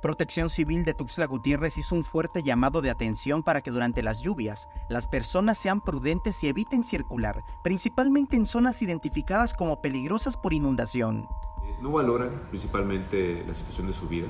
[0.00, 4.22] Protección Civil de Tuxtla Gutiérrez hizo un fuerte llamado de atención para que durante las
[4.22, 10.54] lluvias las personas sean prudentes y eviten circular, principalmente en zonas identificadas como peligrosas por
[10.54, 11.28] inundación.
[11.82, 14.28] No valoran principalmente la situación de su vida.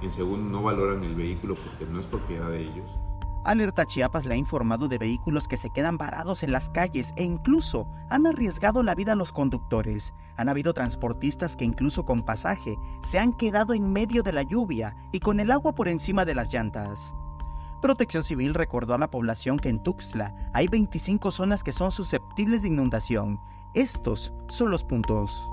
[0.00, 2.96] En segundo, no valoran el vehículo porque no es propiedad de ellos.
[3.42, 7.24] Alerta Chiapas le ha informado de vehículos que se quedan varados en las calles e
[7.24, 10.12] incluso han arriesgado la vida a los conductores.
[10.36, 14.94] Han habido transportistas que incluso con pasaje se han quedado en medio de la lluvia
[15.10, 17.14] y con el agua por encima de las llantas.
[17.80, 22.60] Protección Civil recordó a la población que en Tuxtla hay 25 zonas que son susceptibles
[22.60, 23.40] de inundación.
[23.72, 25.50] Estos son los puntos.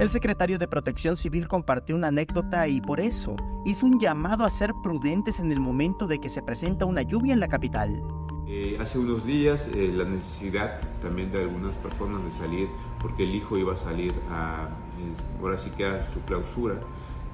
[0.00, 4.48] El secretario de Protección Civil compartió una anécdota y por eso hizo un llamado a
[4.48, 8.02] ser prudentes en el momento de que se presenta una lluvia en la capital.
[8.46, 13.34] Eh, hace unos días eh, la necesidad también de algunas personas de salir porque el
[13.34, 14.70] hijo iba a salir a,
[15.38, 16.76] ahora que a su clausura,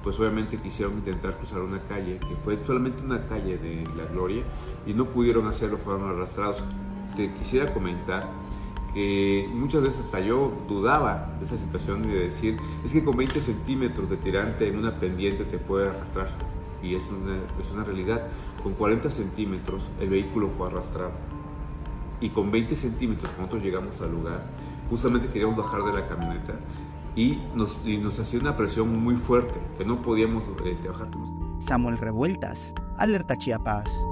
[0.03, 4.43] pues obviamente quisieron intentar cruzar una calle que fue solamente una calle de la Gloria
[4.85, 6.61] y no pudieron hacerlo, fueron arrastrados.
[7.15, 8.27] Te quisiera comentar
[8.97, 13.15] que muchas veces hasta yo dudaba de esa situación y de decir, es que con
[13.15, 16.31] 20 centímetros de tirante en una pendiente te puede arrastrar.
[16.81, 18.23] Y es una, es una realidad.
[18.63, 21.11] Con 40 centímetros el vehículo fue arrastrado.
[22.21, 24.43] Y con 20 centímetros, cuando nosotros llegamos al lugar,
[24.89, 26.53] justamente queríamos bajar de la camioneta
[27.15, 31.09] y nos, y nos hacía una presión muy fuerte, que no podíamos este, bajar.
[31.59, 34.03] Samuel Revueltas, Alerta Chiapas.